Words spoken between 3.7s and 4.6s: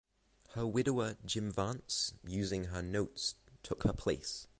her place.